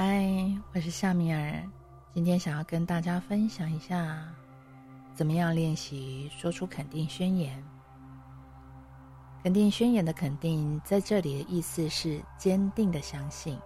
[0.00, 0.24] 嗨，
[0.72, 1.60] 我是夏米尔，
[2.14, 4.16] 今天想要跟大家分享一下，
[5.12, 7.60] 怎么样练习说出肯定宣言。
[9.42, 13.58] 肯定宣言的肯定，在这里的意思是坚定的相信。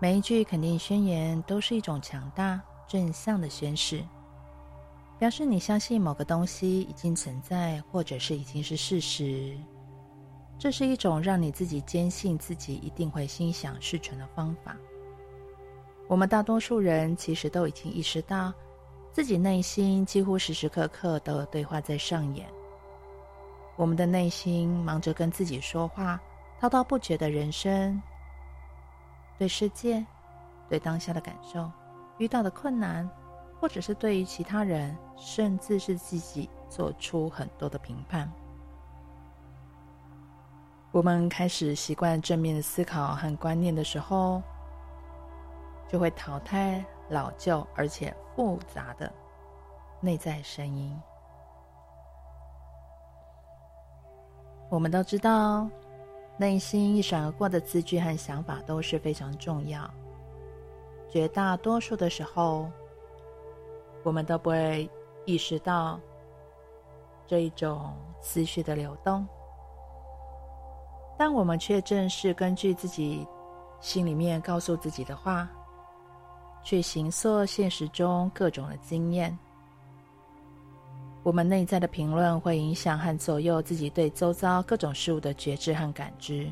[0.00, 2.58] 每一句肯定宣言都是一种强大
[2.88, 4.02] 正向的宣示，
[5.18, 9.54] 表示你相信某个东西已经存在，或者是已经是事实。
[10.58, 14.74] 这是一种让你自己坚信自己一定会心想事成的方法。
[16.10, 18.52] 我们大多数人其实都已经意识到，
[19.12, 22.48] 自己内心几乎时时刻刻都有对话在上演。
[23.76, 26.20] 我们的内心忙着跟自己说话，
[26.58, 28.02] 滔滔不绝的人生，
[29.38, 30.04] 对世界、
[30.68, 31.70] 对当下的感受、
[32.18, 33.08] 遇到的困难，
[33.60, 38.28] 或者是对于其他人，甚至是自己，做出很多的评判。
[40.90, 44.42] 我们开始习惯正面的思考和观念的时候，
[45.90, 49.12] 就会淘汰老旧而且复杂的
[50.00, 50.96] 内在声音。
[54.68, 55.68] 我们都知道，
[56.36, 59.90] 内心一闪而过的字句和想法都是非常重要。
[61.08, 62.70] 绝大多数的时候，
[64.04, 64.88] 我们都不会
[65.24, 65.98] 意识到
[67.26, 69.26] 这一种思绪的流动。
[71.18, 73.26] 但我们却正是根据自己
[73.80, 75.50] 心里面告诉自己的话，
[76.62, 79.36] 去形塑现实中各种的经验。
[81.22, 86.50] 我们内在的评论会影响和左右自己对周遭各种事物的觉知和感知，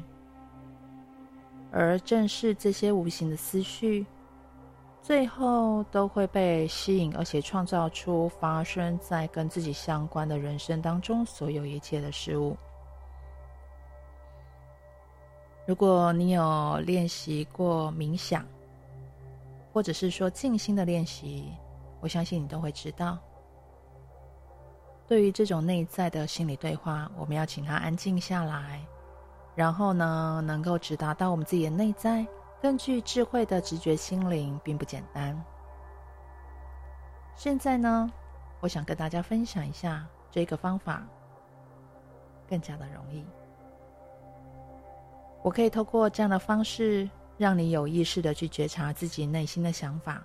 [1.72, 4.04] 而正是这些无形的思绪，
[5.00, 12.54] 最后都会被吸引，而且创造出发生在跟自己相关的人生当中所有一切的事物。
[15.66, 18.46] 如果你有练习过冥想，
[19.72, 21.52] 或者是说静心的练习，
[22.00, 23.18] 我相信你都会知道，
[25.06, 28.80] 对于这种内在的心理对话，我们要请他安静下来，
[29.54, 32.26] 然后呢，能够直达到我们自己的内在，
[32.60, 35.44] 根据智慧的直觉心灵，并不简单。
[37.36, 38.10] 现在呢，
[38.60, 41.06] 我想跟大家分享一下这个方法，
[42.48, 43.24] 更加的容易。
[45.42, 50.22] 我可以透过这样的方式，让你有意识的去觉察自己内心的想法。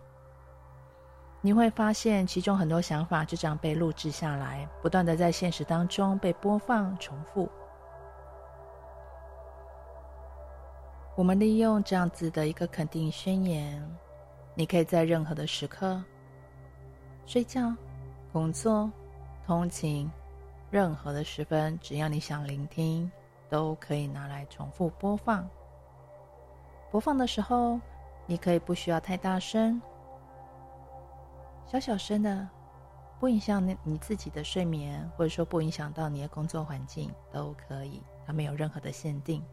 [1.39, 7.49] 你会发现，其中很多想法就这样被录制下来，不断的在现实当中被播放、重复。
[11.15, 13.97] 我们利用这样子的一个肯定宣言，
[14.55, 16.03] 你可以在任何的时刻，
[17.25, 17.73] 睡觉、
[18.31, 18.91] 工作、
[19.45, 20.11] 通勤，
[20.71, 23.09] 任何的时分，只要你想聆听。
[23.49, 25.47] 都可以拿来重复播放。
[26.93, 27.79] 播放的时候，
[28.27, 29.81] 你可以不需要太大声，
[31.65, 32.47] 小小声的，
[33.19, 39.43] 不影响你你自己的睡眠，或者说不影响到你的工作环境，都可以，它没有任何的限定。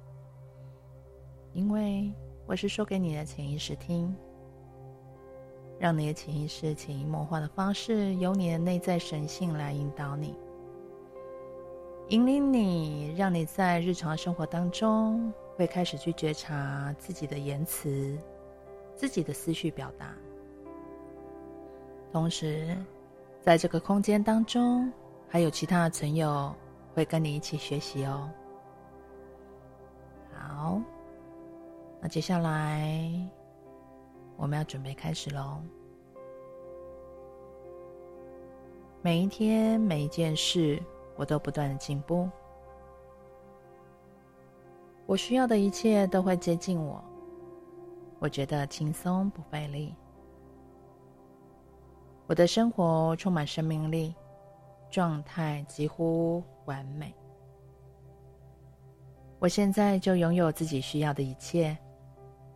[1.55, 2.12] 因为
[2.45, 4.15] 我是说给你的潜意识听，
[5.78, 10.37] 让你的潜意识潜移默化的方式，由你的内在神性来引导你。
[12.11, 18.16] 引领你，让你在日常生活当中会开始去觉察自己的言辞、
[18.97, 20.15] 自己的思绪表达。
[22.10, 22.75] 同时，
[23.43, 24.91] 在这个空间当中，
[25.28, 26.50] 还有其他的存有
[26.94, 28.31] 会跟你一起学习哦。
[30.32, 30.81] 好，
[32.00, 33.12] 那接下来
[34.38, 35.60] 我们要准备开始喽。
[39.03, 40.82] 每一天，每一件事。
[41.16, 42.31] 我都不断的进步，
[45.10, 47.03] 我需要的一切都会接近我，
[48.21, 49.93] 我觉得轻松不费力，
[52.28, 54.15] 我的生活充满生命力，
[54.89, 57.12] 状态几乎完美。
[59.41, 61.77] 我现在就拥有自己需要的一切，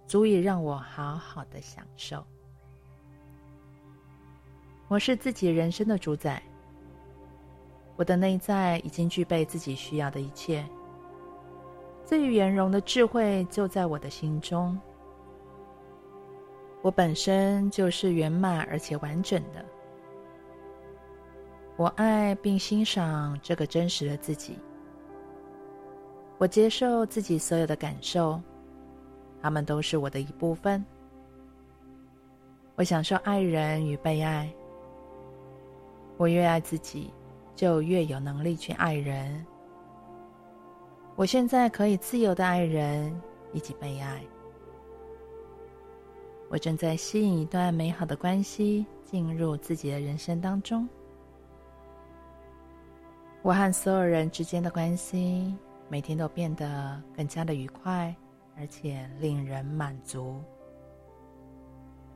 [0.07, 2.25] 足以让我好好的享受。
[4.87, 6.41] 我是自己人生的主宰。
[7.97, 10.65] 我的内在已经具备自己需要的一切，
[12.05, 14.79] 最圆融的智慧就在我的心中。
[16.83, 19.65] 我本身就是圆满而且完整的。
[21.77, 24.59] 我爱并欣赏这个真实的自己。
[26.37, 28.41] 我接受自己所有的感受，
[29.41, 30.85] 他们都是我的一部分。
[32.77, 34.53] 我享受爱人与被爱。
[36.17, 37.13] 我越爱自己，
[37.57, 39.45] 就越有能力去爱人。
[41.17, 43.15] 我现在可以自由的爱人
[43.53, 44.21] 以及被爱。
[46.49, 50.89] 我正在吸引一段美好的关系进入自己的人生当中。
[53.43, 55.55] 我和所有人之间的关系
[55.89, 58.15] 每天都变得更加的愉快，
[58.57, 60.41] 而且令人满足。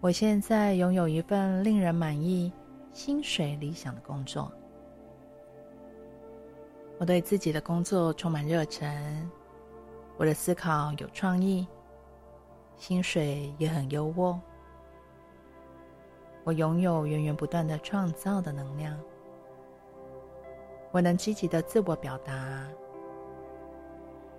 [0.00, 2.52] 我现在拥有一份令人满意、
[2.92, 4.50] 薪水理想的工作。
[6.98, 9.30] 我对自己的工作充满热忱，
[10.16, 11.66] 我的思考有创意，
[12.76, 14.36] 薪水也很优渥。
[16.42, 18.98] 我拥有源源不断的创造的能量，
[20.90, 22.66] 我能积极的自我表达，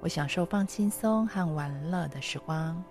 [0.02, 2.84] 我享受放轻松和玩乐的时光，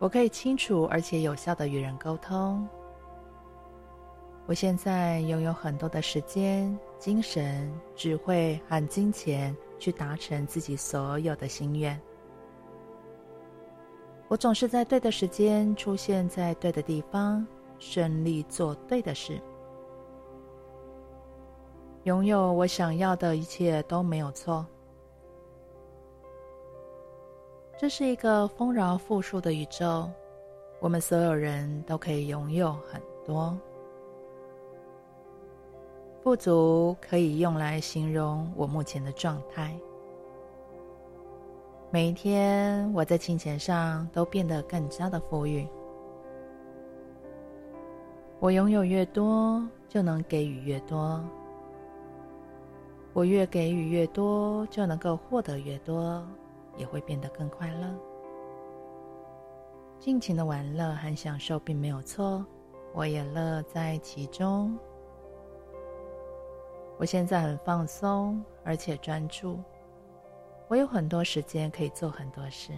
[0.00, 2.66] 我可以清楚而且有效的与人沟通。
[4.46, 11.98] 我现在拥有很多的时间、精神、智慧和金钱，去达成自己所有的心愿。
[14.26, 17.46] 我总是在对的时间出现在对的地方，
[17.78, 19.40] 顺利做对的事。
[22.04, 24.66] 拥有我想要的一切都没有错。
[27.78, 30.10] 这是一个丰饶富庶的宇宙，
[30.80, 33.56] 我们所有人都可以拥有很多。
[36.28, 39.74] 不足可以用来形容我目前的状态。
[41.90, 45.66] 每一天，我在金钱上都变得更加的富裕。
[48.40, 51.24] 我拥有越多，就能给予越多。
[53.14, 56.22] 我越给予越多，就能够获得越多，
[56.76, 57.88] 也会变得更快乐。
[59.98, 62.44] 尽情的玩乐和享受并没有错，
[62.92, 64.78] 我也乐在其中。
[66.98, 69.58] 我现在很放松，而且专注。
[70.66, 72.72] 我有很多时间可以做很多事。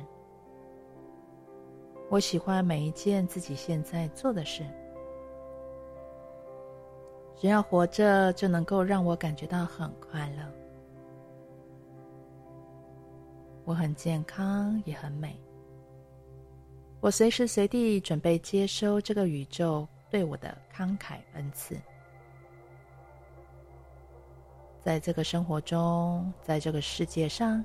[2.10, 4.64] 我喜欢每一件自己现在做的事。
[7.34, 10.44] 只要活着，就能够让我感觉到很快乐。
[13.64, 15.40] 我很健康，也很美。
[17.00, 21.74] 我随时随地准备接收这个宇宙对我的慷慨恩赐。
[24.82, 27.64] 在这个生活中，在这个世界上，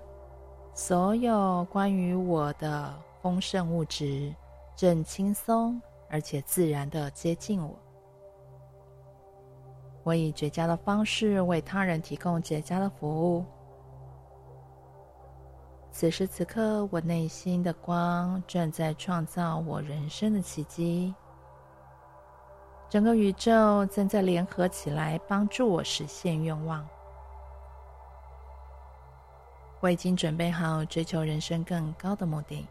[0.74, 4.34] 所有关于我的丰盛物质
[4.76, 7.74] 正轻松而且自然地接近我。
[10.04, 13.46] 我以绝佳的方式为他人提供绝佳的服务。
[15.90, 21.16] 此时此刻，我内心的光正在创造我人生的奇迹。
[22.90, 26.86] 整个宇宙正在联合起来，帮助我实现愿望。
[29.86, 32.66] 我已经准备好追求人生更高的目的。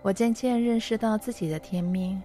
[0.00, 2.22] 我渐渐认识到自己的天命。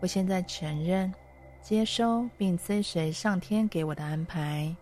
[0.00, 1.12] 我现在承认、
[1.60, 4.72] 接收并追随上天给我的安排。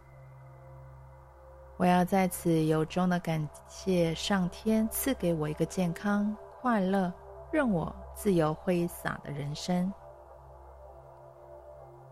[1.78, 7.10] 我要在此由衷的感谢上天赐给我一个健康、快乐、
[7.50, 9.90] 任我自由挥洒的人生。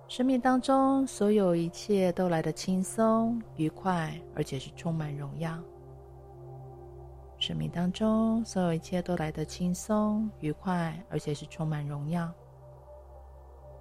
[0.08, 5.52] 生命当中，所有一切都来得轻松、愉快，而且是充满荣耀。
[7.38, 12.32] 生命当中，所有一切都来得轻松、愉快，而且是充满荣耀。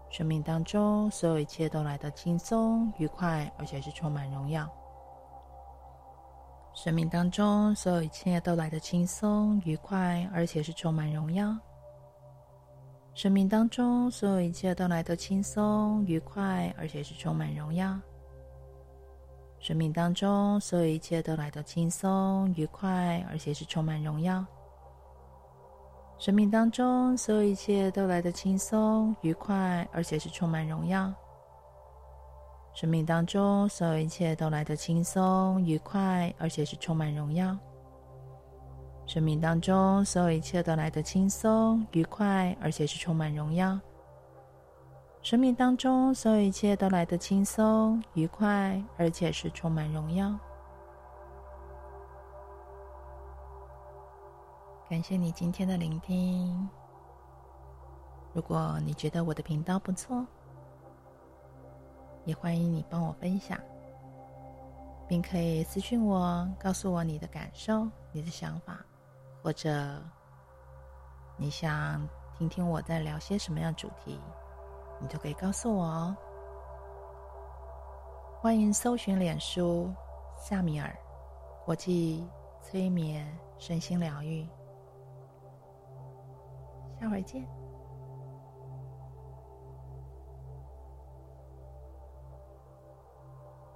[0.10, 4.70] 生命当中，所有一切都来得轻松、愉快，而且是充满荣耀。
[6.74, 11.58] 生命当中，所有一切都来得轻松、愉快，而且是充满荣耀。
[13.18, 18.00] 生命当中，所有一切都来得轻松、愉快，而且是充满荣耀。
[19.60, 24.46] 生命当中，所有一切都来得轻松、愉快，而且是充满荣耀。
[26.20, 31.12] 生命当中，所有一切都来得轻松、愉快，而且是充满荣耀。
[32.76, 37.58] 生命当中，所有一切都来得轻松、愉快，而且是充满荣耀。
[39.08, 43.80] 生命当中，所有一切都来得轻松、愉快，而且是充满荣耀。
[45.22, 50.38] 生命当中，所有一切都来得轻松、愉快，而且是充满荣耀。
[54.90, 56.70] 感谢你今天的聆听。
[58.34, 60.28] 如果你觉得我的频道不错，
[62.26, 63.58] 也欢迎你帮我分享，
[65.08, 68.86] 并可以私讯我，告诉我你的感受、你的想法。
[69.42, 70.02] 或者
[71.38, 74.20] 你想听听我在聊些什么样主题，
[75.00, 76.18] 你都可以告诉我哦。
[78.40, 79.94] 欢迎搜寻脸书
[80.38, 80.96] 夏米尔
[81.66, 82.28] 国际
[82.62, 83.28] 催眠
[83.58, 84.48] 身心疗愈。
[87.00, 87.67] 下回见。